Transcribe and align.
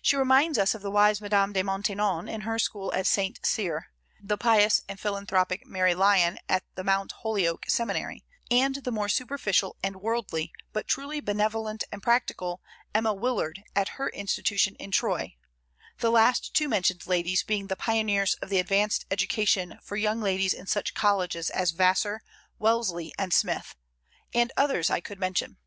She 0.00 0.16
reminds 0.16 0.56
us 0.56 0.74
of 0.74 0.80
the 0.80 0.90
wise 0.90 1.20
Madame 1.20 1.52
de 1.52 1.62
Maintenon 1.62 2.30
in 2.30 2.40
her 2.48 2.58
school 2.58 2.90
at 2.94 3.06
St. 3.06 3.44
Cyr; 3.44 3.90
the 4.18 4.38
pious 4.38 4.80
and 4.88 4.98
philanthropic 4.98 5.66
Mary 5.66 5.94
Lyon 5.94 6.38
at 6.48 6.64
the 6.76 6.82
Mount 6.82 7.12
Holyoke 7.12 7.66
Seminary; 7.68 8.24
and 8.50 8.76
the 8.76 8.90
more 8.90 9.10
superficial 9.10 9.76
and 9.82 9.96
worldly, 9.96 10.50
but 10.72 10.88
truly 10.88 11.20
benevolent 11.20 11.84
and 11.92 12.02
practical, 12.02 12.62
Emma 12.94 13.12
Willard 13.12 13.62
at 13.76 13.88
her 14.00 14.08
institution 14.08 14.76
in 14.76 14.90
Troy, 14.90 15.36
the 15.98 16.10
last 16.10 16.54
two 16.54 16.66
mentioned 16.66 17.06
ladies 17.06 17.42
being 17.42 17.66
the 17.66 17.76
pioneers 17.76 18.36
of 18.36 18.48
the 18.48 18.58
advanced 18.60 19.04
education 19.10 19.78
for 19.82 19.96
young 19.96 20.22
ladies 20.22 20.54
in 20.54 20.66
such 20.66 20.94
colleges 20.94 21.50
as 21.50 21.72
Vassar, 21.72 22.22
Wellesley, 22.58 23.12
and 23.18 23.30
Smith, 23.30 23.76
and 24.32 24.52
others 24.56 24.88
I 24.88 25.00
could 25.00 25.20
mention. 25.20 25.58